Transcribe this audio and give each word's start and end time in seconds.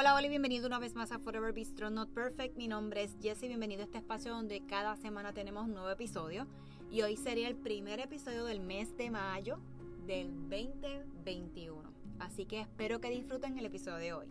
Hola, 0.00 0.14
hola 0.14 0.26
y 0.26 0.30
bienvenido 0.30 0.68
una 0.68 0.78
vez 0.78 0.94
más 0.94 1.10
a 1.10 1.18
Forever 1.18 1.52
Bistro 1.52 1.90
Not 1.90 2.14
Perfect. 2.14 2.56
Mi 2.56 2.68
nombre 2.68 3.02
es 3.02 3.16
Jessie, 3.20 3.48
bienvenido 3.48 3.80
a 3.80 3.84
este 3.84 3.98
espacio 3.98 4.30
donde 4.32 4.64
cada 4.64 4.94
semana 4.94 5.32
tenemos 5.32 5.64
un 5.64 5.74
nuevo 5.74 5.90
episodio. 5.90 6.46
Y 6.88 7.02
hoy 7.02 7.16
sería 7.16 7.48
el 7.48 7.56
primer 7.56 7.98
episodio 7.98 8.44
del 8.44 8.60
mes 8.60 8.96
de 8.96 9.10
mayo 9.10 9.58
del 10.06 10.30
2021. 10.48 11.82
Así 12.20 12.46
que 12.46 12.60
espero 12.60 13.00
que 13.00 13.10
disfruten 13.10 13.58
el 13.58 13.66
episodio 13.66 13.96
de 13.96 14.12
hoy. 14.12 14.28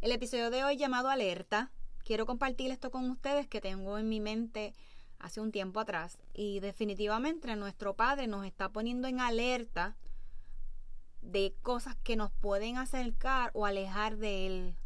El 0.00 0.12
episodio 0.12 0.50
de 0.50 0.62
hoy 0.62 0.76
llamado 0.76 1.10
Alerta. 1.10 1.72
Quiero 2.04 2.24
compartir 2.24 2.70
esto 2.70 2.92
con 2.92 3.10
ustedes 3.10 3.48
que 3.48 3.60
tengo 3.60 3.98
en 3.98 4.08
mi 4.08 4.20
mente 4.20 4.74
hace 5.18 5.40
un 5.40 5.50
tiempo 5.50 5.80
atrás. 5.80 6.20
Y 6.34 6.60
definitivamente 6.60 7.56
nuestro 7.56 7.96
Padre 7.96 8.28
nos 8.28 8.46
está 8.46 8.68
poniendo 8.68 9.08
en 9.08 9.18
alerta 9.18 9.96
de 11.28 11.54
cosas 11.60 11.94
que 11.96 12.16
nos 12.16 12.32
pueden 12.32 12.78
acercar 12.78 13.50
o 13.52 13.66
alejar 13.66 14.16
de 14.16 14.46
Él. 14.46 14.76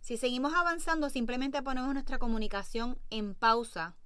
Si 0.00 0.16
seguimos 0.16 0.54
avanzando, 0.54 1.10
simplemente 1.10 1.60
ponemos 1.60 1.92
nuestra 1.92 2.18
comunicación 2.18 3.00
en 3.10 3.34
pausa, 3.34 3.96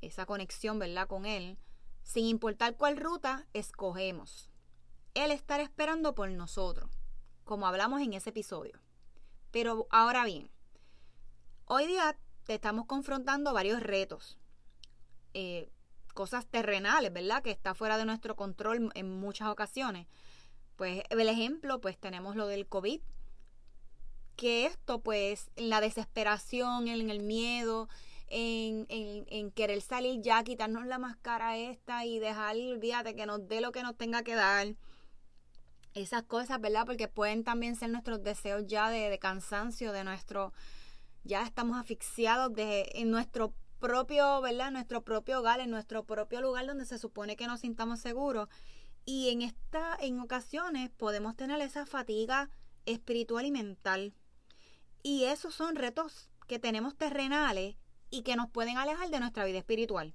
esa 0.00 0.26
conexión, 0.26 0.80
¿verdad?, 0.80 1.06
con 1.06 1.26
Él, 1.26 1.58
sin 2.02 2.26
importar 2.26 2.76
cuál 2.76 2.96
ruta 2.96 3.46
escogemos. 3.52 4.50
Él 5.14 5.30
estará 5.30 5.62
esperando 5.62 6.16
por 6.16 6.28
nosotros, 6.28 6.90
como 7.44 7.68
hablamos 7.68 8.02
en 8.02 8.12
ese 8.12 8.30
episodio. 8.30 8.80
Pero 9.52 9.86
ahora 9.90 10.24
bien, 10.24 10.50
hoy 11.66 11.86
día 11.86 12.18
te 12.44 12.54
estamos 12.54 12.86
confrontando 12.86 13.52
varios 13.52 13.80
retos. 13.80 14.38
Eh, 15.34 15.70
cosas 16.16 16.46
terrenales, 16.46 17.12
¿verdad? 17.12 17.42
Que 17.42 17.52
está 17.52 17.74
fuera 17.74 17.98
de 17.98 18.06
nuestro 18.06 18.34
control 18.34 18.90
en 18.94 19.20
muchas 19.20 19.48
ocasiones. 19.48 20.08
Pues 20.74 21.02
el 21.10 21.28
ejemplo, 21.28 21.80
pues 21.80 21.96
tenemos 21.98 22.34
lo 22.34 22.48
del 22.48 22.66
COVID, 22.66 23.00
que 24.34 24.66
esto 24.66 25.00
pues 25.00 25.50
en 25.54 25.68
la 25.70 25.80
desesperación, 25.80 26.88
en 26.88 27.10
el 27.10 27.20
miedo, 27.20 27.88
en, 28.28 28.86
en, 28.88 29.50
querer 29.52 29.80
salir 29.82 30.20
ya, 30.22 30.42
quitarnos 30.42 30.86
la 30.86 30.98
máscara 30.98 31.56
esta 31.56 32.04
y 32.04 32.18
dejar, 32.18 32.56
olvídate, 32.56 33.14
que 33.14 33.26
nos 33.26 33.46
dé 33.46 33.60
lo 33.60 33.70
que 33.70 33.82
nos 33.82 33.96
tenga 33.96 34.22
que 34.22 34.34
dar. 34.34 34.74
Esas 35.94 36.24
cosas, 36.24 36.60
¿verdad? 36.60 36.84
Porque 36.86 37.08
pueden 37.08 37.44
también 37.44 37.76
ser 37.76 37.90
nuestros 37.90 38.22
deseos 38.22 38.64
ya 38.66 38.90
de, 38.90 39.10
de 39.10 39.18
cansancio, 39.18 39.92
de 39.92 40.04
nuestro, 40.04 40.52
ya 41.24 41.42
estamos 41.44 41.78
asfixiados 41.78 42.52
de, 42.54 42.90
en 42.94 43.10
nuestro 43.10 43.54
propio, 43.78 44.40
¿verdad? 44.40 44.70
Nuestro 44.70 45.02
propio 45.02 45.40
hogar, 45.40 45.60
en 45.60 45.70
nuestro 45.70 46.04
propio 46.04 46.40
lugar 46.40 46.66
donde 46.66 46.86
se 46.86 46.98
supone 46.98 47.36
que 47.36 47.46
nos 47.46 47.60
sintamos 47.60 48.00
seguros. 48.00 48.48
Y 49.04 49.30
en 49.30 49.42
esta, 49.42 49.96
en 50.00 50.20
ocasiones 50.20 50.90
podemos 50.90 51.36
tener 51.36 51.60
esa 51.60 51.86
fatiga 51.86 52.50
espiritual 52.86 53.46
y 53.46 53.50
mental. 53.50 54.14
Y 55.02 55.24
esos 55.24 55.54
son 55.54 55.76
retos 55.76 56.30
que 56.48 56.58
tenemos 56.58 56.96
terrenales 56.96 57.76
y 58.10 58.22
que 58.22 58.36
nos 58.36 58.50
pueden 58.50 58.78
alejar 58.78 59.10
de 59.10 59.20
nuestra 59.20 59.44
vida 59.44 59.58
espiritual. 59.58 60.14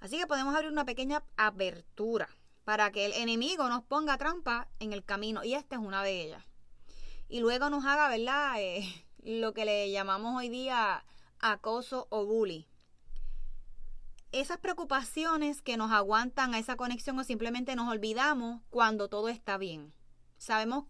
Así 0.00 0.18
que 0.18 0.26
podemos 0.26 0.54
abrir 0.54 0.70
una 0.70 0.84
pequeña 0.84 1.22
apertura 1.36 2.28
para 2.64 2.90
que 2.92 3.06
el 3.06 3.12
enemigo 3.12 3.68
nos 3.68 3.82
ponga 3.82 4.18
trampa 4.18 4.68
en 4.78 4.92
el 4.92 5.04
camino. 5.04 5.44
Y 5.44 5.54
esta 5.54 5.76
es 5.76 5.82
una 5.82 6.02
de 6.02 6.22
ellas. 6.22 6.44
Y 7.28 7.40
luego 7.40 7.70
nos 7.70 7.84
haga, 7.84 8.08
¿verdad? 8.08 8.54
Eh, 8.58 9.04
lo 9.22 9.54
que 9.54 9.64
le 9.64 9.90
llamamos 9.90 10.36
hoy 10.36 10.50
día 10.50 11.04
acoso 11.40 12.06
o 12.10 12.26
bully 12.26 12.68
esas 14.40 14.58
preocupaciones 14.58 15.62
que 15.62 15.76
nos 15.76 15.92
aguantan 15.92 16.54
a 16.54 16.58
esa 16.58 16.76
conexión 16.76 17.18
o 17.18 17.24
simplemente 17.24 17.76
nos 17.76 17.88
olvidamos 17.88 18.62
cuando 18.68 19.08
todo 19.08 19.28
está 19.28 19.58
bien. 19.58 19.94
Sabemos 20.38 20.86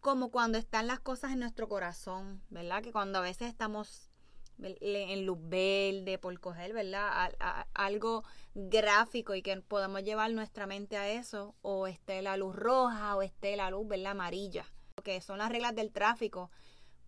como 0.00 0.30
cuando 0.30 0.58
están 0.58 0.86
las 0.86 1.00
cosas 1.00 1.32
en 1.32 1.38
nuestro 1.38 1.68
corazón, 1.68 2.42
¿verdad? 2.50 2.82
Que 2.82 2.92
cuando 2.92 3.20
a 3.20 3.22
veces 3.22 3.48
estamos 3.48 4.10
en 4.58 5.26
luz 5.26 5.38
verde 5.40 6.18
por 6.18 6.38
coger, 6.40 6.72
¿verdad? 6.72 7.32
algo 7.74 8.24
gráfico 8.54 9.34
y 9.34 9.42
que 9.42 9.56
podamos 9.62 10.02
llevar 10.02 10.32
nuestra 10.32 10.66
mente 10.66 10.96
a 10.96 11.08
eso, 11.08 11.54
o 11.62 11.86
esté 11.86 12.20
la 12.22 12.36
luz 12.36 12.54
roja 12.54 13.16
o 13.16 13.22
esté 13.22 13.56
la 13.56 13.70
luz, 13.70 13.86
¿verdad? 13.88 14.12
Amarilla, 14.12 14.66
que 15.02 15.20
son 15.20 15.38
las 15.38 15.50
reglas 15.50 15.74
del 15.74 15.92
tráfico, 15.92 16.50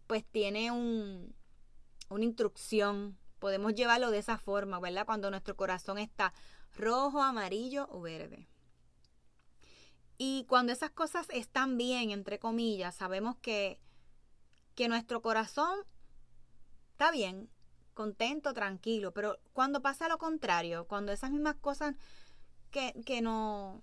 pues 0.06 0.24
tiene 0.24 0.70
un, 0.70 1.34
una 2.08 2.24
instrucción 2.24 3.18
Podemos 3.38 3.74
llevarlo 3.74 4.10
de 4.10 4.18
esa 4.18 4.38
forma, 4.38 4.80
¿verdad? 4.80 5.06
Cuando 5.06 5.30
nuestro 5.30 5.56
corazón 5.56 5.98
está 5.98 6.32
rojo, 6.74 7.22
amarillo 7.22 7.86
o 7.90 8.00
verde. 8.00 8.48
Y 10.18 10.44
cuando 10.48 10.72
esas 10.72 10.90
cosas 10.90 11.26
están 11.30 11.76
bien, 11.76 12.10
entre 12.10 12.38
comillas, 12.38 12.94
sabemos 12.94 13.36
que, 13.36 13.78
que 14.74 14.88
nuestro 14.88 15.20
corazón 15.20 15.78
está 16.92 17.10
bien, 17.10 17.50
contento, 17.92 18.54
tranquilo. 18.54 19.12
Pero 19.12 19.38
cuando 19.52 19.82
pasa 19.82 20.08
lo 20.08 20.16
contrario, 20.16 20.86
cuando 20.86 21.12
esas 21.12 21.30
mismas 21.30 21.56
cosas 21.56 21.94
que, 22.70 22.94
que 23.04 23.20
no, 23.20 23.82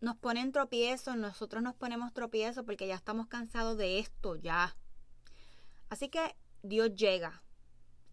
nos 0.00 0.16
ponen 0.16 0.50
tropiezos, 0.50 1.16
nosotros 1.16 1.62
nos 1.62 1.74
ponemos 1.74 2.12
tropiezos 2.12 2.64
porque 2.64 2.88
ya 2.88 2.96
estamos 2.96 3.28
cansados 3.28 3.76
de 3.78 4.00
esto, 4.00 4.34
ya. 4.36 4.76
Así 5.88 6.08
que 6.08 6.36
Dios 6.62 6.94
llega, 6.94 7.43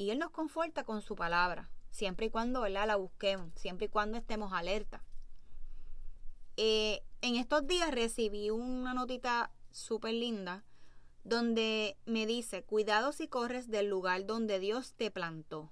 y 0.02 0.10
Él 0.10 0.18
nos 0.18 0.32
conforta 0.32 0.84
con 0.84 1.04
su 1.04 1.16
palabra, 1.16 1.70
siempre 1.92 2.26
y 2.26 2.30
cuando 2.32 2.68
la 2.68 2.96
busquemos, 2.96 3.52
siempre 3.56 3.86
y 3.86 3.90
cuando 3.90 4.18
estemos 4.18 4.52
alerta. 4.52 5.04
Eh, 6.58 7.04
en 7.22 7.36
estos 7.36 7.68
días 7.68 7.92
recibí 7.92 8.50
una 8.50 8.96
notita 8.96 9.52
súper 9.70 10.16
linda 10.16 10.66
donde 11.24 12.00
me 12.08 12.26
dice, 12.26 12.64
cuidado 12.64 13.12
si 13.12 13.28
corres 13.28 13.70
del 13.70 13.90
lugar 13.90 14.26
donde 14.26 14.58
Dios 14.58 14.96
te 14.96 15.12
plantó. 15.12 15.72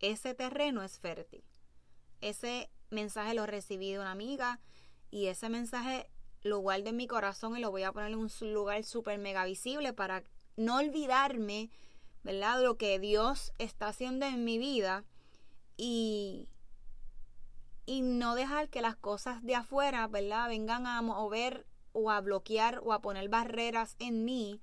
Ese 0.00 0.34
terreno 0.34 0.82
es 0.82 0.98
fértil. 0.98 1.44
Ese 2.20 2.70
mensaje 2.90 3.32
lo 3.34 3.46
recibí 3.46 3.92
de 3.92 4.00
una 4.00 4.10
amiga 4.10 4.58
y 5.12 5.26
ese 5.26 5.48
mensaje 5.50 6.10
lo 6.42 6.58
guardo 6.58 6.88
en 6.88 6.96
mi 6.96 7.06
corazón 7.06 7.56
y 7.56 7.60
lo 7.60 7.70
voy 7.70 7.84
a 7.84 7.92
poner 7.92 8.10
en 8.10 8.18
un 8.18 8.30
lugar 8.52 8.82
súper 8.82 9.20
mega 9.20 9.44
visible 9.44 9.92
para 9.92 10.24
no 10.56 10.78
olvidarme 10.78 11.70
¿verdad? 12.22 12.62
Lo 12.62 12.76
que 12.76 12.98
Dios 12.98 13.52
está 13.58 13.88
haciendo 13.88 14.26
en 14.26 14.44
mi 14.44 14.58
vida 14.58 15.04
y, 15.76 16.48
y 17.86 18.02
no 18.02 18.34
dejar 18.34 18.68
que 18.68 18.82
las 18.82 18.96
cosas 18.96 19.42
de 19.42 19.54
afuera, 19.54 20.06
¿verdad? 20.08 20.48
Vengan 20.48 20.86
a 20.86 21.00
mover 21.02 21.66
o 21.92 22.10
a 22.10 22.20
bloquear 22.20 22.80
o 22.84 22.92
a 22.92 23.00
poner 23.00 23.28
barreras 23.28 23.96
en 23.98 24.24
mí 24.24 24.60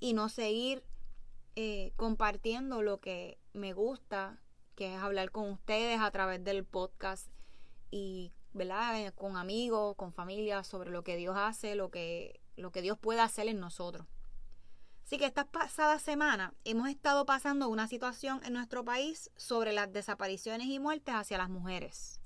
y 0.00 0.12
no 0.12 0.28
seguir 0.28 0.84
eh, 1.56 1.92
compartiendo 1.96 2.82
lo 2.82 3.00
que 3.00 3.38
me 3.52 3.72
gusta, 3.72 4.40
que 4.74 4.94
es 4.94 5.00
hablar 5.00 5.30
con 5.30 5.50
ustedes 5.50 6.00
a 6.00 6.10
través 6.10 6.42
del 6.42 6.64
podcast 6.64 7.28
y, 7.90 8.32
¿verdad? 8.52 9.00
Eh, 9.00 9.12
con 9.12 9.36
amigos, 9.36 9.94
con 9.96 10.12
familia, 10.12 10.64
sobre 10.64 10.90
lo 10.90 11.04
que 11.04 11.16
Dios 11.16 11.36
hace, 11.38 11.76
lo 11.76 11.90
que, 11.90 12.40
lo 12.56 12.72
que 12.72 12.82
Dios 12.82 12.98
puede 12.98 13.20
hacer 13.20 13.46
en 13.46 13.60
nosotros. 13.60 14.06
Así 15.04 15.18
que 15.18 15.26
esta 15.26 15.44
pasada 15.44 15.98
semana 15.98 16.54
hemos 16.64 16.88
estado 16.88 17.26
pasando 17.26 17.68
una 17.68 17.86
situación 17.86 18.40
en 18.42 18.54
nuestro 18.54 18.86
país 18.86 19.30
sobre 19.36 19.74
las 19.74 19.92
desapariciones 19.92 20.68
y 20.68 20.78
muertes 20.78 21.14
hacia 21.14 21.36
las 21.36 21.50
mujeres, 21.50 22.20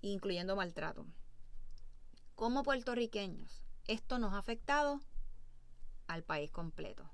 incluyendo 0.00 0.54
maltrato. 0.54 1.04
Como 2.36 2.62
puertorriqueños, 2.62 3.64
esto 3.88 4.20
nos 4.20 4.34
ha 4.34 4.38
afectado 4.38 5.00
al 6.06 6.22
país 6.22 6.52
completo. 6.52 7.10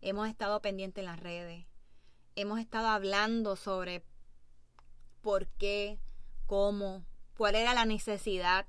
Hemos 0.00 0.28
estado 0.28 0.62
pendientes 0.62 1.02
en 1.02 1.06
las 1.06 1.18
redes, 1.18 1.66
hemos 2.36 2.60
estado 2.60 2.86
hablando 2.86 3.56
sobre 3.56 4.04
por 5.20 5.48
qué, 5.48 5.98
cómo, 6.46 7.04
cuál 7.36 7.56
era 7.56 7.74
la 7.74 7.86
necesidad 7.86 8.68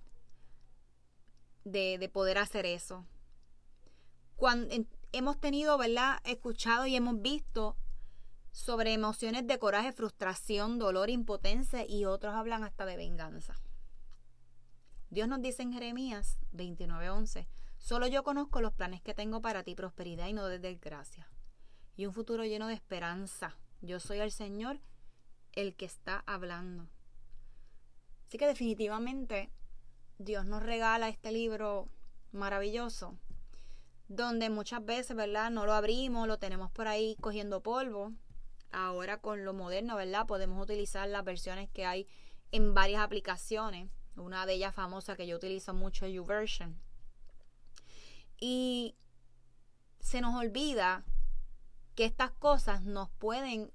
de, 1.64 2.00
de 2.00 2.10
poder 2.10 2.40
hacer 2.40 2.66
eso. 2.66 3.06
Hemos 5.12 5.40
tenido, 5.40 5.78
¿verdad? 5.78 6.20
Escuchado 6.24 6.86
y 6.86 6.96
hemos 6.96 7.22
visto 7.22 7.78
sobre 8.52 8.94
emociones 8.94 9.48
de 9.48 9.60
coraje, 9.60 9.92
frustración, 9.92 10.78
dolor, 10.78 11.10
impotencia 11.10 11.86
y 11.88 12.06
otros 12.06 12.36
hablan 12.36 12.64
hasta 12.64 12.86
de 12.86 12.98
venganza. 12.98 13.56
Dios 15.10 15.28
nos 15.28 15.42
dice 15.42 15.64
en 15.64 15.74
Jeremías 15.74 16.40
29:11, 16.54 17.48
solo 17.78 18.08
yo 18.08 18.24
conozco 18.24 18.62
los 18.62 18.74
planes 18.74 19.02
que 19.02 19.14
tengo 19.14 19.42
para 19.42 19.64
ti, 19.64 19.76
prosperidad 19.76 20.28
y 20.28 20.34
no 20.34 20.46
de 20.46 20.60
desgracia, 20.60 21.30
y 21.96 22.06
un 22.06 22.14
futuro 22.14 22.46
lleno 22.46 22.68
de 22.68 22.76
esperanza. 22.76 23.58
Yo 23.82 24.00
soy 24.00 24.20
el 24.20 24.32
Señor 24.32 24.80
el 25.54 25.76
que 25.76 25.86
está 25.86 26.24
hablando. 26.26 26.88
Así 28.28 28.38
que 28.38 28.48
definitivamente 28.48 29.52
Dios 30.18 30.46
nos 30.46 30.64
regala 30.64 31.10
este 31.10 31.32
libro 31.32 31.90
maravilloso 32.32 33.18
donde 34.16 34.50
muchas 34.50 34.84
veces, 34.84 35.16
¿verdad? 35.16 35.50
No 35.52 35.66
lo 35.66 35.74
abrimos, 35.74 36.28
lo 36.28 36.38
tenemos 36.38 36.70
por 36.72 36.88
ahí 36.88 37.16
cogiendo 37.22 37.64
polvo. 37.64 38.12
Ahora 38.72 39.22
con 39.22 39.46
lo 39.46 39.54
moderno, 39.54 39.96
¿verdad? 39.96 40.28
Podemos 40.28 40.62
utilizar 40.62 41.08
las 41.08 41.24
versiones 41.24 41.70
que 41.70 41.86
hay 41.86 42.08
en 42.52 42.74
varias 42.74 43.02
aplicaciones. 43.02 43.90
Una 44.18 44.46
de 44.46 44.54
ellas 44.54 44.76
famosa 44.76 45.16
que 45.16 45.28
yo 45.28 45.38
utilizo 45.38 45.74
mucho 45.74 46.06
es 46.06 46.14
YouVersion. 46.14 46.78
Y 48.38 48.96
se 50.02 50.20
nos 50.20 50.36
olvida 50.36 51.06
que 51.96 52.04
estas 52.06 52.32
cosas 52.32 52.84
nos 52.84 53.10
pueden 53.12 53.72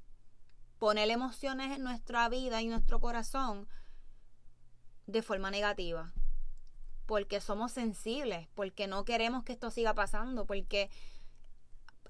poner 0.79 1.11
emociones 1.11 1.75
en 1.75 1.83
nuestra 1.83 2.29
vida 2.29 2.61
y 2.61 2.69
nuestro 2.69 3.01
corazón 3.01 3.69
de 5.07 5.23
forma 5.23 5.51
negativa. 5.51 6.13
Porque 7.07 7.41
somos 7.41 7.73
sensibles, 7.73 8.49
porque 8.55 8.87
no 8.87 9.05
queremos 9.05 9.45
que 9.45 9.53
esto 9.53 9.71
siga 9.71 9.95
pasando, 9.95 10.47
porque 10.47 10.91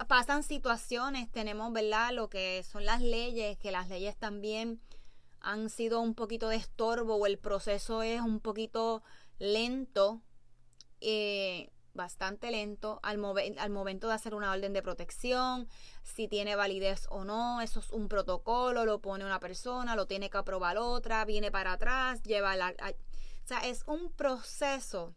pasan 0.07 0.43
situaciones, 0.43 1.31
tenemos, 1.31 1.71
¿verdad? 1.71 2.11
Lo 2.13 2.29
que 2.29 2.63
son 2.63 2.85
las 2.85 3.01
leyes, 3.01 3.57
que 3.57 3.71
las 3.71 3.89
leyes 3.89 4.15
también 4.17 4.81
han 5.39 5.69
sido 5.69 6.01
un 6.01 6.15
poquito 6.15 6.49
de 6.49 6.57
estorbo 6.57 7.15
o 7.15 7.25
el 7.25 7.37
proceso 7.37 8.01
es 8.01 8.21
un 8.21 8.39
poquito 8.39 9.03
lento. 9.39 10.21
Eh, 10.99 11.71
bastante 11.97 12.49
lento 12.51 13.01
al, 13.03 13.19
al 13.57 13.69
momento 13.69 14.07
de 14.07 14.13
hacer 14.13 14.33
una 14.33 14.51
orden 14.51 14.71
de 14.71 14.81
protección, 14.81 15.67
si 16.03 16.29
tiene 16.29 16.55
validez 16.55 17.07
o 17.09 17.25
no, 17.25 17.59
eso 17.59 17.81
es 17.81 17.89
un 17.89 18.07
protocolo, 18.07 18.85
lo 18.85 19.01
pone 19.01 19.25
una 19.25 19.41
persona, 19.41 19.97
lo 19.97 20.05
tiene 20.05 20.29
que 20.29 20.37
aprobar 20.37 20.77
otra, 20.77 21.25
viene 21.25 21.51
para 21.51 21.73
atrás, 21.73 22.23
lleva 22.23 22.55
la... 22.55 22.73
o 23.47 23.49
sea, 23.49 23.59
es 23.59 23.85
un 23.87 24.11
proceso 24.11 25.15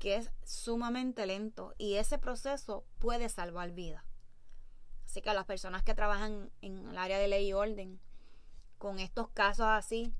que 0.00 0.16
es 0.16 0.32
sumamente 0.42 1.24
lento 1.24 1.72
y 1.78 1.94
ese 1.94 2.18
proceso 2.18 2.84
puede 2.98 3.28
salvar 3.28 3.70
vida. 3.70 4.04
Así 5.04 5.22
que 5.22 5.30
a 5.30 5.34
las 5.34 5.44
personas 5.44 5.84
que 5.84 5.94
trabajan 5.94 6.50
en 6.62 6.88
el 6.88 6.98
área 6.98 7.16
de 7.20 7.28
ley 7.28 7.46
y 7.46 7.52
orden, 7.52 8.00
con 8.76 8.98
estos 8.98 9.28
casos 9.28 9.66
así, 9.66 10.12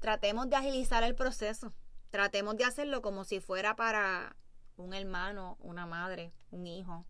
tratemos 0.00 0.50
de 0.50 0.56
agilizar 0.56 1.04
el 1.04 1.14
proceso. 1.14 1.72
Tratemos 2.10 2.56
de 2.56 2.64
hacerlo 2.64 3.02
como 3.02 3.22
si 3.22 3.38
fuera 3.38 3.76
para 3.76 4.34
un 4.74 4.94
hermano, 4.94 5.58
una 5.60 5.86
madre, 5.86 6.32
un 6.50 6.66
hijo. 6.66 7.06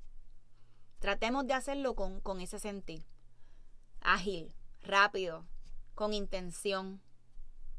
Tratemos 0.99 1.47
de 1.47 1.55
hacerlo 1.55 1.95
con, 1.95 2.41
ese 2.43 2.59
sentir. 2.59 3.07
Ágil, 4.03 4.55
rápido, 4.83 5.47
con 5.95 6.13
intención. 6.13 7.01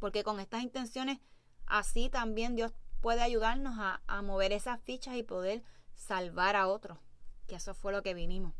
Porque 0.02 0.24
con 0.24 0.40
estas 0.40 0.64
intenciones, 0.64 1.20
así 1.68 2.10
también 2.10 2.56
Dios 2.56 2.74
puede 3.02 3.22
ayudarnos 3.22 3.76
a, 3.78 4.22
mover 4.24 4.52
esas 4.52 4.82
fichas 4.82 5.16
y 5.16 5.22
poder 5.22 5.62
salvar 5.94 6.56
a 6.56 6.68
otros. 6.68 6.98
Que 7.48 7.56
eso 7.58 7.76
fue 7.76 7.92
lo 7.92 8.02
que 8.02 8.16
vinimos. 8.16 8.56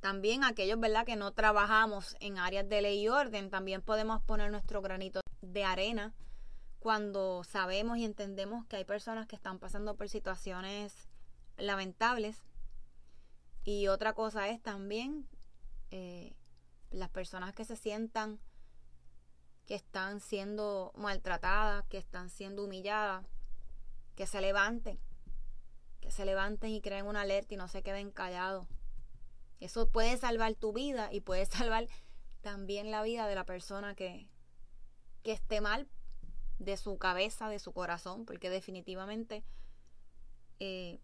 También 0.00 0.42
aquellos, 0.42 0.80
¿verdad?, 0.80 1.06
que 1.06 1.14
no 1.14 1.32
trabajamos 1.34 2.16
en 2.18 2.36
áreas 2.38 2.68
de 2.68 2.82
ley 2.82 3.00
y 3.00 3.08
orden, 3.08 3.48
también 3.48 3.80
podemos 3.80 4.20
poner 4.22 4.50
nuestro 4.50 4.82
granito 4.82 5.20
de 5.40 5.62
arena 5.62 6.16
cuando 6.80 7.44
sabemos 7.44 7.98
y 7.98 8.04
entendemos 8.04 8.66
que 8.66 8.74
hay 8.74 8.84
personas 8.84 9.28
que 9.28 9.36
están 9.36 9.60
pasando 9.60 9.96
por 9.96 10.08
situaciones 10.08 11.08
lamentables. 11.56 12.42
Y 13.62 13.86
otra 13.86 14.14
cosa 14.14 14.48
es 14.48 14.60
también 14.60 15.28
eh, 15.92 16.34
las 16.90 17.10
personas 17.10 17.54
que 17.54 17.64
se 17.64 17.76
sientan 17.76 18.40
que 19.68 19.74
están 19.74 20.20
siendo 20.20 20.92
maltratadas, 20.96 21.84
que 21.88 21.98
están 21.98 22.30
siendo 22.30 22.64
humilladas, 22.64 23.26
que 24.16 24.26
se 24.26 24.40
levanten, 24.40 24.98
que 26.00 26.10
se 26.10 26.24
levanten 26.24 26.70
y 26.70 26.80
creen 26.80 27.06
una 27.06 27.20
alerta 27.20 27.52
y 27.52 27.58
no 27.58 27.68
se 27.68 27.82
queden 27.82 28.10
callados. 28.10 28.66
Eso 29.60 29.90
puede 29.90 30.16
salvar 30.16 30.54
tu 30.54 30.72
vida 30.72 31.12
y 31.12 31.20
puede 31.20 31.44
salvar 31.46 31.86
también 32.40 32.90
la 32.90 33.02
vida 33.02 33.26
de 33.26 33.34
la 33.34 33.44
persona 33.44 33.94
que, 33.94 34.30
que 35.22 35.32
esté 35.32 35.60
mal 35.60 35.86
de 36.58 36.78
su 36.78 36.96
cabeza, 36.96 37.50
de 37.50 37.58
su 37.58 37.74
corazón, 37.74 38.24
porque 38.24 38.48
definitivamente 38.48 39.44
eh, 40.60 40.98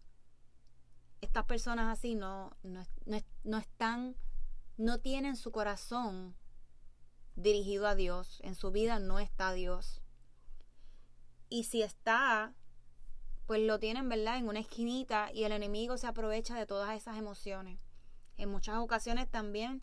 estas 1.21 1.45
personas 1.45 1.95
así 1.95 2.15
no, 2.15 2.57
no, 2.63 3.57
están, 3.59 4.15
no 4.77 4.99
tienen 5.01 5.35
su 5.35 5.51
corazón 5.51 6.35
dirigido 7.35 7.87
a 7.87 7.95
Dios, 7.95 8.39
en 8.43 8.55
su 8.55 8.71
vida 8.71 8.99
no 8.99 9.19
está 9.19 9.53
Dios. 9.53 10.01
Y 11.49 11.65
si 11.65 11.81
está, 11.81 12.53
pues 13.45 13.61
lo 13.61 13.79
tienen, 13.79 14.09
¿verdad? 14.09 14.37
En 14.37 14.47
una 14.47 14.59
esquinita 14.59 15.31
y 15.33 15.43
el 15.43 15.51
enemigo 15.51 15.97
se 15.97 16.07
aprovecha 16.07 16.57
de 16.57 16.65
todas 16.65 16.95
esas 16.95 17.17
emociones. 17.17 17.79
En 18.37 18.49
muchas 18.49 18.77
ocasiones 18.77 19.29
también 19.29 19.81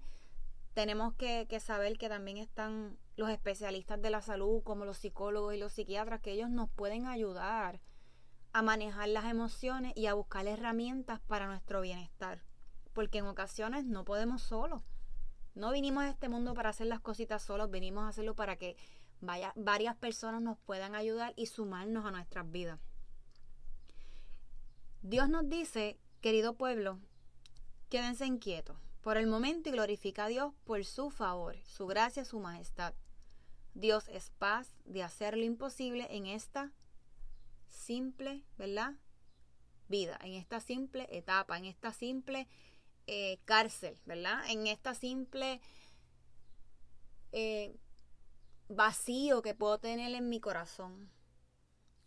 tenemos 0.75 1.15
que, 1.15 1.47
que 1.49 1.61
saber 1.61 1.99
que 1.99 2.09
también 2.09 2.39
están 2.39 2.99
los 3.17 3.31
especialistas 3.31 4.01
de 4.01 4.11
la 4.11 4.23
salud, 4.23 4.63
como 4.63 4.85
los 4.85 4.99
psicólogos 4.99 5.55
y 5.55 5.59
los 5.59 5.73
psiquiatras, 5.73 6.21
que 6.21 6.33
ellos 6.33 6.51
nos 6.51 6.71
pueden 6.71 7.07
ayudar 7.07 7.81
a 8.53 8.63
manejar 8.63 9.09
las 9.09 9.25
emociones 9.27 9.93
y 9.97 10.07
a 10.07 10.15
buscar 10.15 10.47
herramientas 10.47 11.21
para 11.21 11.47
nuestro 11.47 11.81
bienestar. 11.81 12.43
Porque 12.93 13.19
en 13.19 13.27
ocasiones 13.27 13.85
no 13.85 14.05
podemos 14.05 14.43
solos. 14.43 14.83
No 15.55 15.71
vinimos 15.71 16.05
a 16.05 16.09
este 16.09 16.29
mundo 16.29 16.55
para 16.55 16.71
hacer 16.71 16.87
las 16.87 17.01
cositas 17.01 17.43
solos, 17.43 17.71
vinimos 17.71 18.05
a 18.05 18.09
hacerlo 18.09 18.35
para 18.35 18.57
que 18.57 18.77
varias 19.21 19.97
personas 19.97 20.43
nos 20.43 20.59
puedan 20.59 20.95
ayudar 20.95 21.33
y 21.37 21.47
sumarnos 21.47 22.05
a 22.07 22.11
nuestras 22.11 22.51
vidas. 22.51 22.81
Dios 25.03 25.29
nos 25.29 25.49
dice, 25.49 25.99
querido 26.21 26.55
pueblo, 26.55 26.99
quédense 27.89 28.25
inquietos 28.25 28.77
por 29.03 29.17
el 29.17 29.27
momento 29.27 29.69
y 29.69 29.73
glorifica 29.73 30.25
a 30.25 30.29
Dios 30.29 30.55
por 30.65 30.85
su 30.85 31.11
favor, 31.11 31.57
su 31.65 31.87
gracia, 31.87 32.25
su 32.25 32.39
majestad. 32.39 32.95
Dios 33.75 34.09
es 34.09 34.31
paz 34.31 34.75
de 34.85 35.03
hacer 35.03 35.37
lo 35.37 35.45
imposible 35.45 36.07
en 36.11 36.27
esta 36.27 36.73
simple, 37.69 38.45
¿verdad? 38.59 38.95
Vida, 39.89 40.19
en 40.23 40.35
esta 40.35 40.61
simple 40.61 41.09
etapa, 41.11 41.59
en 41.59 41.65
esta 41.65 41.93
simple 41.93 42.49
eh, 43.07 43.39
cárcel, 43.45 43.99
¿verdad? 44.07 44.43
En 44.49 44.67
esta 44.67 44.95
simple 44.95 45.61
eh, 47.33 47.75
vacío 48.69 49.43
que 49.43 49.55
puedo 49.55 49.79
tener 49.79 50.15
en 50.15 50.29
mi 50.29 50.41
corazón. 50.41 51.11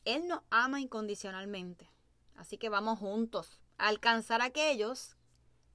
Él 0.05 0.27
nos 0.27 0.41
ama 0.49 0.79
incondicionalmente. 0.79 1.89
Así 2.35 2.57
que 2.57 2.69
vamos 2.69 2.99
juntos 2.99 3.59
a 3.77 3.87
alcanzar 3.87 4.41
a 4.41 4.45
aquellos 4.45 5.15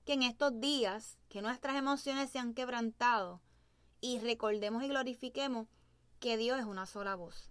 que 0.04 0.14
en 0.14 0.22
estos 0.22 0.60
días 0.60 1.18
que 1.28 1.42
nuestras 1.42 1.76
emociones 1.76 2.30
se 2.30 2.38
han 2.38 2.54
quebrantado 2.54 3.40
y 4.00 4.18
recordemos 4.20 4.82
y 4.82 4.88
glorifiquemos 4.88 5.68
que 6.18 6.36
Dios 6.36 6.58
es 6.58 6.66
una 6.66 6.86
sola 6.86 7.14
voz. 7.14 7.50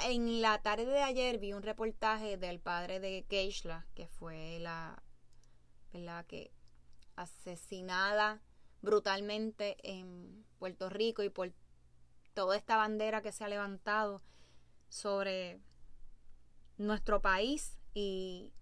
En 0.00 0.42
la 0.42 0.62
tarde 0.62 0.86
de 0.86 1.02
ayer 1.02 1.38
vi 1.38 1.52
un 1.52 1.62
reportaje 1.62 2.36
del 2.36 2.60
padre 2.60 3.00
de 3.00 3.24
Keishla, 3.28 3.86
que 3.94 4.06
fue 4.06 4.58
la, 4.60 5.02
¿verdad? 6.06 6.26
Que 6.26 6.52
asesinada 7.16 8.40
brutalmente 8.82 9.76
en 9.82 10.44
Puerto 10.58 10.88
Rico 10.88 11.22
y 11.22 11.30
por 11.30 11.52
toda 12.34 12.56
esta 12.56 12.76
bandera 12.76 13.22
que 13.22 13.32
se 13.32 13.44
ha 13.44 13.48
levantado 13.48 14.22
sobre 14.88 15.60
nuestro 16.76 17.20
país 17.20 17.76
y, 17.94 18.52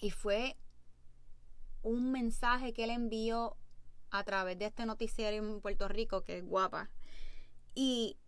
y 0.00 0.10
fue 0.10 0.56
un 1.82 2.12
mensaje 2.12 2.72
que 2.72 2.84
él 2.84 2.90
envió 2.90 3.56
a 4.10 4.24
través 4.24 4.58
de 4.58 4.66
este 4.66 4.86
noticiero 4.86 5.36
en 5.36 5.60
Puerto 5.60 5.88
Rico, 5.88 6.22
que 6.22 6.38
es 6.38 6.44
guapa. 6.44 6.90
Y 7.74 8.18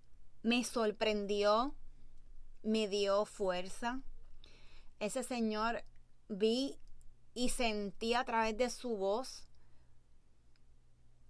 me 0.42 0.64
sorprendió, 0.64 1.74
me 2.62 2.88
dio 2.88 3.24
fuerza. 3.24 4.00
Ese 5.00 5.22
señor 5.22 5.84
vi 6.28 6.78
y 7.34 7.48
sentí 7.50 8.14
a 8.14 8.24
través 8.24 8.56
de 8.56 8.70
su 8.70 8.96
voz 8.96 9.46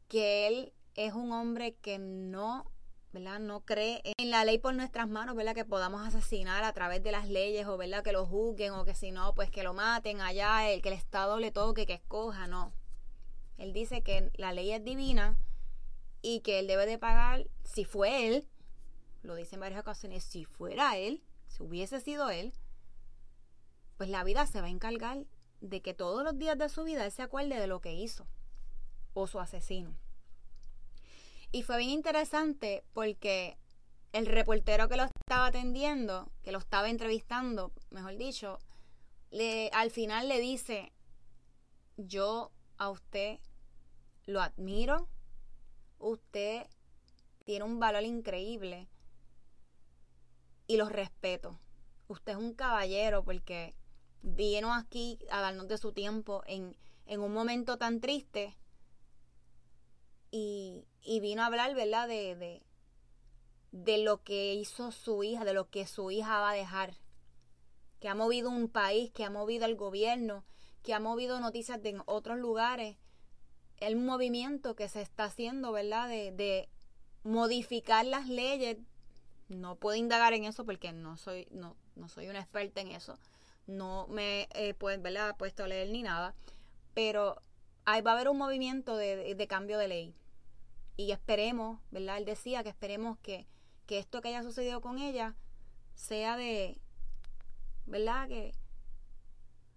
que 0.08 0.46
él 0.46 0.72
es 0.94 1.14
un 1.14 1.32
hombre 1.32 1.74
que 1.76 1.98
no 1.98 2.72
¿verdad? 3.12 3.40
No 3.40 3.60
cree 3.60 4.00
en 4.16 4.30
la 4.30 4.44
ley 4.44 4.58
por 4.58 4.74
nuestras 4.74 5.08
manos, 5.08 5.36
¿verdad? 5.36 5.54
Que 5.54 5.66
podamos 5.66 6.06
asesinar 6.06 6.64
a 6.64 6.72
través 6.72 7.02
de 7.02 7.12
las 7.12 7.28
leyes 7.28 7.66
o, 7.66 7.76
¿verdad? 7.76 8.02
Que 8.02 8.12
lo 8.12 8.26
juzguen 8.26 8.72
o 8.72 8.84
que 8.84 8.94
si 8.94 9.10
no, 9.10 9.34
pues 9.34 9.50
que 9.50 9.62
lo 9.62 9.74
maten 9.74 10.20
allá, 10.20 10.70
el 10.70 10.80
que 10.80 10.88
el 10.88 10.94
Estado 10.94 11.38
le 11.38 11.50
toque, 11.50 11.86
que 11.86 11.92
escoja, 11.94 12.46
no. 12.46 12.72
Él 13.58 13.72
dice 13.72 14.02
que 14.02 14.30
la 14.34 14.52
ley 14.52 14.72
es 14.72 14.82
divina 14.82 15.36
y 16.22 16.40
que 16.40 16.58
él 16.58 16.66
debe 16.66 16.86
de 16.86 16.98
pagar, 16.98 17.46
si 17.64 17.84
fue 17.84 18.28
él, 18.28 18.48
lo 19.22 19.34
dice 19.34 19.56
en 19.56 19.60
varias 19.60 19.80
ocasiones, 19.80 20.24
si 20.24 20.44
fuera 20.44 20.96
él, 20.96 21.22
si 21.48 21.62
hubiese 21.62 22.00
sido 22.00 22.30
él, 22.30 22.54
pues 23.98 24.08
la 24.08 24.24
vida 24.24 24.46
se 24.46 24.60
va 24.60 24.68
a 24.68 24.70
encargar 24.70 25.26
de 25.62 25.80
que 25.80 25.94
todos 25.94 26.24
los 26.24 26.36
días 26.38 26.58
de 26.58 26.68
su 26.68 26.84
vida 26.84 27.06
él 27.06 27.12
se 27.12 27.22
acuerde 27.22 27.58
de 27.58 27.66
lo 27.66 27.80
que 27.80 27.94
hizo 27.94 28.26
o 29.14 29.26
su 29.26 29.40
asesino. 29.40 29.96
Y 31.52 31.62
fue 31.62 31.78
bien 31.78 31.90
interesante 31.90 32.84
porque 32.92 33.56
el 34.12 34.26
reportero 34.26 34.88
que 34.88 34.96
lo 34.96 35.04
estaba 35.04 35.46
atendiendo, 35.46 36.30
que 36.42 36.52
lo 36.52 36.58
estaba 36.58 36.90
entrevistando, 36.90 37.72
mejor 37.90 38.16
dicho, 38.16 38.58
le, 39.30 39.70
al 39.72 39.90
final 39.90 40.28
le 40.28 40.40
dice, 40.40 40.92
yo 41.96 42.50
a 42.76 42.90
usted 42.90 43.38
lo 44.26 44.40
admiro, 44.40 45.08
usted 45.98 46.66
tiene 47.44 47.64
un 47.64 47.78
valor 47.78 48.02
increíble 48.02 48.88
y 50.66 50.76
lo 50.76 50.88
respeto. 50.88 51.58
usted 52.08 52.32
es 52.32 52.38
un 52.38 52.54
caballero 52.54 53.24
porque 53.24 53.74
vino 54.22 54.72
aquí 54.72 55.18
a 55.30 55.40
darnos 55.40 55.68
de 55.68 55.78
su 55.78 55.92
tiempo 55.92 56.42
en, 56.46 56.76
en 57.06 57.20
un 57.20 57.32
momento 57.32 57.76
tan 57.76 58.00
triste 58.00 58.56
y, 60.30 60.84
y 61.02 61.20
vino 61.20 61.42
a 61.42 61.46
hablar, 61.46 61.74
¿verdad? 61.74 62.08
De, 62.08 62.36
de, 62.36 62.62
de 63.72 63.98
lo 63.98 64.22
que 64.22 64.54
hizo 64.54 64.92
su 64.92 65.22
hija, 65.24 65.44
de 65.44 65.54
lo 65.54 65.68
que 65.68 65.86
su 65.86 66.10
hija 66.10 66.40
va 66.40 66.50
a 66.50 66.54
dejar, 66.54 66.94
que 68.00 68.08
ha 68.08 68.14
movido 68.14 68.50
un 68.50 68.68
país, 68.68 69.10
que 69.12 69.24
ha 69.24 69.30
movido 69.30 69.66
el 69.66 69.76
gobierno, 69.76 70.44
que 70.82 70.94
ha 70.94 71.00
movido 71.00 71.40
noticias 71.40 71.82
de 71.82 72.00
otros 72.06 72.38
lugares, 72.38 72.96
el 73.80 73.96
movimiento 73.96 74.76
que 74.76 74.88
se 74.88 75.02
está 75.02 75.24
haciendo, 75.24 75.72
¿verdad? 75.72 76.08
De, 76.08 76.32
de 76.32 76.68
modificar 77.24 78.06
las 78.06 78.28
leyes. 78.28 78.78
No 79.48 79.76
puedo 79.76 79.96
indagar 79.96 80.32
en 80.32 80.44
eso 80.44 80.64
porque 80.64 80.92
no 80.92 81.16
soy, 81.16 81.48
no, 81.50 81.76
no 81.96 82.08
soy 82.08 82.28
una 82.28 82.40
experta 82.40 82.80
en 82.80 82.88
eso. 82.92 83.18
No 83.66 84.06
me 84.08 84.48
he 84.54 84.74
pues, 84.74 85.00
¿verdad? 85.00 85.36
puesto 85.36 85.64
a 85.64 85.68
leer 85.68 85.90
ni 85.90 86.02
nada. 86.02 86.34
Pero 86.94 87.42
ahí 87.84 88.02
va 88.02 88.12
a 88.12 88.14
haber 88.14 88.28
un 88.28 88.38
movimiento 88.38 88.96
de, 88.96 89.34
de 89.34 89.46
cambio 89.46 89.78
de 89.78 89.88
ley. 89.88 90.14
Y 90.96 91.12
esperemos, 91.12 91.80
¿verdad? 91.90 92.18
Él 92.18 92.24
decía 92.24 92.62
que 92.62 92.68
esperemos 92.68 93.18
que 93.18 93.46
que 93.86 93.98
esto 93.98 94.20
que 94.20 94.28
haya 94.28 94.42
sucedido 94.42 94.80
con 94.80 94.98
ella 94.98 95.34
sea 95.94 96.36
de, 96.36 96.80
¿verdad? 97.86 98.28
Que 98.28 98.54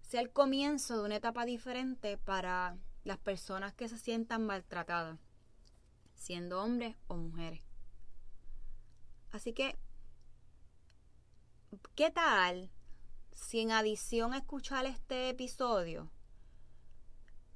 sea 0.02 0.20
el 0.20 0.30
comienzo 0.30 0.96
de 0.96 1.04
una 1.04 1.16
etapa 1.16 1.44
diferente 1.44 2.16
para 2.16 2.78
las 3.04 3.18
personas 3.18 3.74
que 3.74 3.88
se 3.88 3.98
sientan 3.98 4.46
maltratadas, 4.46 5.18
siendo 6.14 6.62
hombres 6.62 6.96
o 7.08 7.16
mujeres. 7.16 7.62
Así 9.32 9.52
que, 9.52 9.76
¿qué 11.94 12.10
tal 12.10 12.70
si 13.36 13.60
en 13.60 13.70
adición 13.70 14.32
a 14.32 14.38
escuchar 14.38 14.86
este 14.86 15.28
episodio 15.28 16.10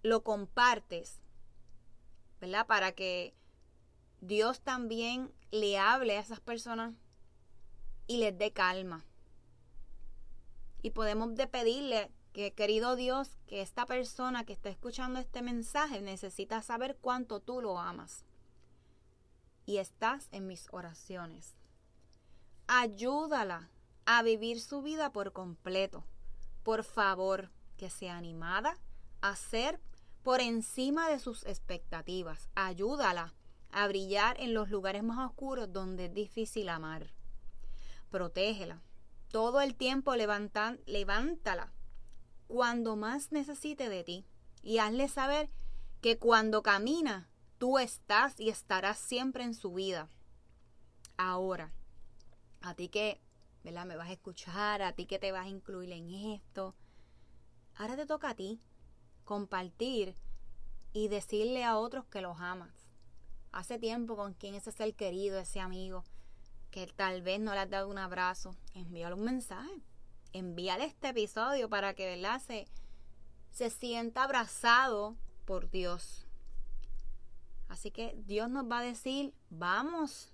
lo 0.02 0.22
compartes, 0.22 1.18
¿verdad? 2.40 2.66
Para 2.66 2.92
que 2.92 3.34
Dios 4.20 4.60
también 4.60 5.32
le 5.50 5.78
hable 5.78 6.16
a 6.16 6.20
esas 6.20 6.40
personas 6.40 6.94
y 8.06 8.18
les 8.18 8.36
dé 8.36 8.52
calma. 8.52 9.04
Y 10.82 10.90
podemos 10.90 11.34
de 11.34 11.46
pedirle 11.46 12.12
que, 12.32 12.52
querido 12.52 12.94
Dios, 12.94 13.38
que 13.46 13.62
esta 13.62 13.86
persona 13.86 14.44
que 14.44 14.52
está 14.52 14.68
escuchando 14.68 15.18
este 15.18 15.42
mensaje 15.42 16.02
necesita 16.02 16.62
saber 16.62 16.98
cuánto 17.00 17.40
tú 17.40 17.60
lo 17.62 17.78
amas. 17.78 18.24
Y 19.64 19.78
estás 19.78 20.28
en 20.30 20.46
mis 20.46 20.66
oraciones. 20.72 21.56
Ayúdala 22.66 23.70
a 24.12 24.22
vivir 24.22 24.60
su 24.60 24.82
vida 24.82 25.12
por 25.12 25.32
completo. 25.32 26.04
Por 26.64 26.82
favor, 26.82 27.52
que 27.76 27.90
sea 27.90 28.16
animada 28.16 28.76
a 29.20 29.36
ser 29.36 29.80
por 30.24 30.40
encima 30.40 31.08
de 31.08 31.20
sus 31.20 31.46
expectativas. 31.46 32.50
Ayúdala 32.56 33.34
a 33.70 33.86
brillar 33.86 34.40
en 34.40 34.52
los 34.52 34.68
lugares 34.68 35.04
más 35.04 35.30
oscuros 35.30 35.72
donde 35.72 36.06
es 36.06 36.14
difícil 36.14 36.70
amar. 36.70 37.12
Protégela. 38.10 38.82
Todo 39.28 39.60
el 39.60 39.76
tiempo 39.76 40.16
levantan, 40.16 40.80
levántala 40.86 41.72
cuando 42.48 42.96
más 42.96 43.30
necesite 43.30 43.88
de 43.88 44.02
ti 44.02 44.26
y 44.60 44.78
hazle 44.78 45.06
saber 45.06 45.50
que 46.00 46.18
cuando 46.18 46.64
camina 46.64 47.30
tú 47.58 47.78
estás 47.78 48.40
y 48.40 48.48
estarás 48.48 48.98
siempre 48.98 49.44
en 49.44 49.54
su 49.54 49.72
vida. 49.72 50.08
Ahora, 51.16 51.72
a 52.60 52.74
ti 52.74 52.88
que, 52.88 53.20
¿verdad? 53.64 53.86
Me 53.86 53.96
vas 53.96 54.08
a 54.08 54.12
escuchar, 54.12 54.82
a 54.82 54.92
ti 54.92 55.06
que 55.06 55.18
te 55.18 55.32
vas 55.32 55.46
a 55.46 55.50
incluir 55.50 55.92
en 55.92 56.10
esto. 56.10 56.74
Ahora 57.76 57.96
te 57.96 58.06
toca 58.06 58.30
a 58.30 58.34
ti 58.34 58.60
compartir 59.24 60.16
y 60.92 61.08
decirle 61.08 61.64
a 61.64 61.76
otros 61.76 62.04
que 62.06 62.20
los 62.20 62.40
amas 62.40 62.90
hace 63.52 63.78
tiempo 63.78 64.16
con 64.16 64.34
quien 64.34 64.54
ese 64.54 64.72
ser 64.72 64.94
querido, 64.94 65.38
ese 65.38 65.60
amigo, 65.60 66.04
que 66.70 66.86
tal 66.86 67.22
vez 67.22 67.40
no 67.40 67.52
le 67.52 67.60
has 67.60 67.70
dado 67.70 67.88
un 67.88 67.98
abrazo, 67.98 68.56
envíale 68.74 69.14
un 69.14 69.24
mensaje. 69.24 69.82
Envíale 70.32 70.84
este 70.84 71.08
episodio 71.08 71.68
para 71.68 71.94
que 71.94 72.06
¿verdad? 72.06 72.40
Se, 72.40 72.68
se 73.50 73.68
sienta 73.70 74.22
abrazado 74.22 75.16
por 75.44 75.70
Dios. 75.70 76.26
Así 77.68 77.90
que 77.90 78.14
Dios 78.26 78.48
nos 78.48 78.70
va 78.70 78.78
a 78.78 78.84
decir, 78.84 79.34
vamos, 79.48 80.32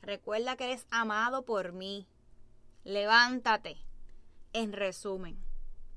recuerda 0.00 0.56
que 0.56 0.64
eres 0.64 0.86
amado 0.90 1.44
por 1.44 1.72
mí. 1.72 2.06
Levántate. 2.84 3.76
En 4.52 4.72
resumen, 4.72 5.38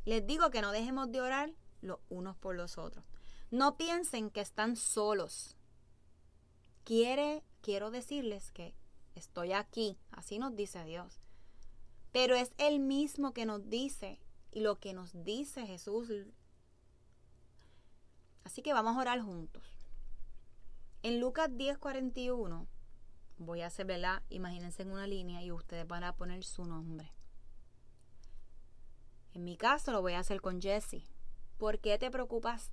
les 0.05 0.25
digo 0.27 0.51
que 0.51 0.61
no 0.61 0.71
dejemos 0.71 1.11
de 1.11 1.21
orar 1.21 1.51
los 1.81 1.99
unos 2.09 2.37
por 2.37 2.55
los 2.55 2.77
otros. 2.77 3.03
No 3.49 3.77
piensen 3.77 4.29
que 4.29 4.41
están 4.41 4.75
solos 4.75 5.55
quiero 6.83 7.91
decirles 7.91 8.51
que 8.51 8.75
estoy 9.15 9.53
aquí, 9.53 9.97
así 10.11 10.39
nos 10.39 10.55
dice 10.55 10.83
Dios. 10.83 11.19
Pero 12.11 12.35
es 12.35 12.53
el 12.57 12.79
mismo 12.79 13.33
que 13.33 13.45
nos 13.45 13.69
dice 13.69 14.19
y 14.51 14.59
lo 14.59 14.79
que 14.79 14.93
nos 14.93 15.23
dice 15.23 15.65
Jesús. 15.65 16.11
Así 18.43 18.61
que 18.61 18.73
vamos 18.73 18.95
a 18.95 18.99
orar 18.99 19.21
juntos. 19.21 19.63
En 21.01 21.19
Lucas 21.19 21.49
10:41, 21.49 22.67
voy 23.37 23.61
a 23.61 23.67
hacer. 23.67 23.87
Imagínense 24.29 24.83
en 24.83 24.91
una 24.91 25.07
línea 25.07 25.41
y 25.41 25.51
ustedes 25.51 25.87
van 25.87 26.03
a 26.03 26.15
poner 26.15 26.43
su 26.43 26.65
nombre. 26.65 27.11
En 29.33 29.43
mi 29.43 29.57
caso 29.57 29.91
lo 29.91 30.01
voy 30.01 30.13
a 30.13 30.19
hacer 30.19 30.41
con 30.41 30.61
Jesse. 30.61 31.03
¿Por 31.57 31.79
qué 31.79 31.97
te 31.97 32.11
preocupas 32.11 32.71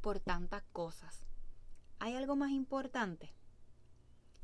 por 0.00 0.20
tantas 0.20 0.62
cosas? 0.72 1.26
¿Hay 1.98 2.16
algo 2.16 2.36
más 2.36 2.50
importante? 2.50 3.32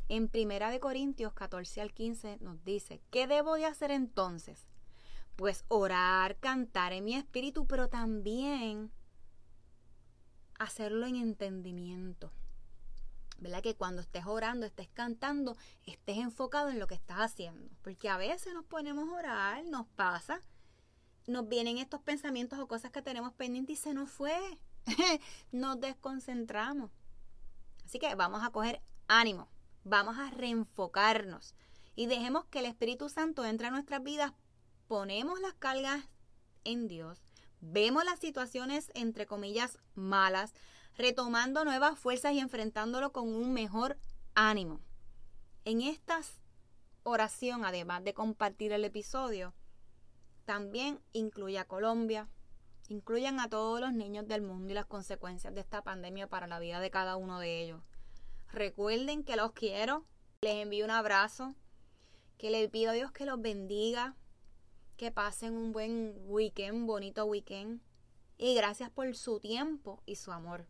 En 0.09 0.29
Primera 0.29 0.71
de 0.71 0.81
Corintios 0.81 1.35
14 1.35 1.83
al 1.83 1.93
15 1.93 2.39
nos 2.41 2.65
dice, 2.65 3.03
¿qué 3.11 3.27
debo 3.27 3.57
de 3.57 3.67
hacer 3.67 3.91
entonces? 3.91 4.67
Pues 5.37 5.65
orar, 5.69 6.39
cantar 6.39 6.93
en 6.93 7.05
mi 7.05 7.15
espíritu, 7.15 7.67
pero 7.67 7.89
también 7.89 8.91
hacerlo 10.59 11.07
en 11.07 11.17
entendimiento. 11.17 12.33
¿Verdad? 13.39 13.63
Que 13.63 13.77
cuando 13.77 14.03
estés 14.03 14.27
orando, 14.27 14.67
estés 14.67 14.89
cantando, 14.89 15.57
estés 15.87 16.19
enfocado 16.19 16.71
en 16.71 16.79
lo 16.79 16.87
que 16.87 16.95
estás 16.95 17.19
haciendo. 17.19 17.71
Porque 17.83 18.09
a 18.09 18.17
veces 18.17 18.53
nos 18.53 18.65
ponemos 18.65 19.09
a 19.09 19.17
orar, 19.17 19.65
nos 19.65 19.87
pasa, 19.87 20.41
nos 21.27 21.49
vienen 21.49 21.79
estos 21.79 22.01
pensamientos 22.01 22.59
o 22.59 22.67
cosas 22.67 22.91
que 22.91 23.03
tenemos 23.03 23.33
pendientes 23.33 23.79
y 23.79 23.83
se 23.83 23.95
nos 23.95 24.11
fue. 24.11 24.37
nos 25.53 25.81
desconcentramos. 25.81 26.91
Así 27.85 27.99
que 27.99 28.15
vamos 28.15 28.43
a 28.43 28.51
coger 28.51 28.83
ánimo 29.07 29.49
vamos 29.89 30.19
a 30.19 30.31
reenfocarnos 30.31 31.55
y 31.97 32.07
dejemos 32.07 32.45
que 32.47 32.61
el 32.61 32.67
Espíritu 32.67 33.09
Santo 33.09 33.45
entre 33.45 33.69
a 33.69 33.71
nuestras 33.71 34.03
vidas, 34.03 34.33
ponemos 34.87 35.41
las 35.41 35.55
cargas 35.55 36.05
en 36.65 36.89
Dios, 36.89 37.23
vemos 37.61 38.05
las 38.05 38.19
situaciones 38.19 38.91
entre 38.95 39.27
comillas 39.27 39.79
malas, 39.95 40.53
retomando 40.99 41.65
nuevas 41.65 41.99
fuerzas 41.99 42.33
y 42.33 42.41
enfrentándolo 42.41 43.13
con 43.13 43.29
un 43.29 43.55
mejor 43.55 43.97
ánimo. 44.35 44.81
En 45.65 45.81
esta 45.81 46.21
oración, 47.05 47.65
además 47.65 48.03
de 48.05 48.15
compartir 48.15 48.73
el 48.73 48.85
episodio, 48.85 49.55
también 50.45 51.01
incluye 51.13 51.59
a 51.59 51.67
Colombia, 51.67 52.29
incluyan 52.89 53.39
a 53.39 53.49
todos 53.49 53.81
los 53.81 53.93
niños 53.93 54.27
del 54.27 54.43
mundo 54.43 54.73
y 54.73 54.75
las 54.75 54.87
consecuencias 54.87 55.55
de 55.55 55.61
esta 55.61 55.83
pandemia 55.83 56.27
para 56.27 56.49
la 56.49 56.59
vida 56.59 56.81
de 56.81 56.91
cada 56.91 57.17
uno 57.17 57.39
de 57.39 57.63
ellos. 57.63 57.81
Recuerden 58.53 59.23
que 59.23 59.37
los 59.37 59.53
quiero. 59.53 60.05
Les 60.41 60.57
envío 60.57 60.85
un 60.85 60.91
abrazo. 60.91 61.55
Que 62.39 62.51
les 62.51 62.69
pido 62.71 62.91
a 62.91 62.95
Dios 62.95 63.13
que 63.13 63.27
los 63.27 63.41
bendiga. 63.41 64.17
Que 64.97 65.13
pasen 65.13 65.55
un 65.55 65.73
buen 65.73 66.15
weekend, 66.27 66.87
bonito 66.87 67.25
weekend. 67.27 67.83
Y 68.37 68.55
gracias 68.55 68.91
por 68.91 69.15
su 69.15 69.39
tiempo 69.39 70.03
y 70.07 70.17
su 70.17 70.33
amor. 70.33 70.67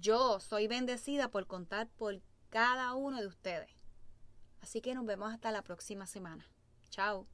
Yo 0.00 0.40
soy 0.40 0.66
bendecida 0.68 1.28
por 1.28 1.46
contar 1.46 1.88
por 1.88 2.20
cada 2.50 2.94
uno 2.94 3.20
de 3.20 3.26
ustedes. 3.26 3.70
Así 4.60 4.80
que 4.80 4.94
nos 4.94 5.04
vemos 5.04 5.32
hasta 5.32 5.50
la 5.50 5.62
próxima 5.62 6.06
semana. 6.06 6.46
Chao. 6.90 7.26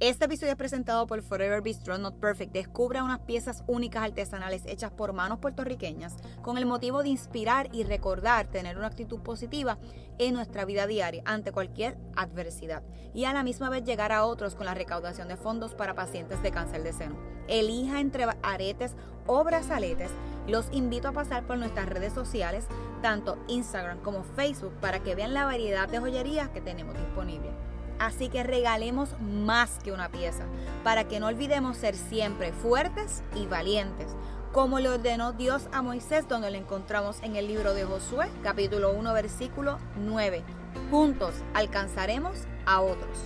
Este 0.00 0.24
episodio 0.24 0.52
es 0.52 0.58
presentado 0.58 1.06
por 1.06 1.22
Forever 1.22 1.62
Bistro 1.62 1.96
Not 1.96 2.18
Perfect. 2.18 2.52
Descubra 2.52 3.04
unas 3.04 3.20
piezas 3.20 3.62
únicas 3.68 4.02
artesanales 4.02 4.64
hechas 4.66 4.90
por 4.90 5.12
manos 5.12 5.38
puertorriqueñas 5.38 6.16
con 6.42 6.58
el 6.58 6.66
motivo 6.66 7.04
de 7.04 7.10
inspirar 7.10 7.68
y 7.72 7.84
recordar 7.84 8.50
tener 8.50 8.78
una 8.78 8.88
actitud 8.88 9.20
positiva 9.20 9.78
en 10.18 10.34
nuestra 10.34 10.64
vida 10.64 10.88
diaria 10.88 11.22
ante 11.24 11.52
cualquier 11.52 11.98
adversidad 12.16 12.82
y 13.14 13.26
a 13.26 13.32
la 13.32 13.44
misma 13.44 13.70
vez 13.70 13.84
llegar 13.84 14.10
a 14.10 14.24
otros 14.24 14.56
con 14.56 14.66
la 14.66 14.74
recaudación 14.74 15.28
de 15.28 15.36
fondos 15.36 15.74
para 15.74 15.94
pacientes 15.94 16.42
de 16.42 16.50
cáncer 16.50 16.82
de 16.82 16.92
seno. 16.92 17.16
Elija 17.46 18.00
entre 18.00 18.26
aretes 18.42 18.96
o 19.26 19.44
brazaletes. 19.44 20.10
Los 20.46 20.66
invito 20.72 21.08
a 21.08 21.12
pasar 21.12 21.44
por 21.44 21.58
nuestras 21.58 21.88
redes 21.88 22.12
sociales, 22.12 22.66
tanto 23.00 23.38
Instagram 23.48 24.00
como 24.00 24.24
Facebook, 24.24 24.72
para 24.80 25.00
que 25.00 25.14
vean 25.14 25.34
la 25.34 25.44
variedad 25.44 25.88
de 25.88 26.00
joyerías 26.00 26.48
que 26.48 26.60
tenemos 26.60 26.96
disponibles. 26.96 27.52
Así 27.98 28.28
que 28.28 28.42
regalemos 28.42 29.14
más 29.20 29.78
que 29.84 29.92
una 29.92 30.08
pieza, 30.08 30.44
para 30.82 31.04
que 31.04 31.20
no 31.20 31.28
olvidemos 31.28 31.76
ser 31.76 31.94
siempre 31.94 32.52
fuertes 32.52 33.22
y 33.36 33.46
valientes, 33.46 34.08
como 34.52 34.80
le 34.80 34.88
ordenó 34.88 35.32
Dios 35.32 35.68
a 35.72 35.80
Moisés, 35.82 36.26
donde 36.28 36.50
lo 36.50 36.58
encontramos 36.58 37.22
en 37.22 37.36
el 37.36 37.46
libro 37.46 37.72
de 37.74 37.84
Josué, 37.84 38.28
capítulo 38.42 38.92
1, 38.92 39.14
versículo 39.14 39.78
9. 39.96 40.42
Juntos 40.90 41.34
alcanzaremos 41.54 42.36
a 42.66 42.80
otros. 42.80 43.16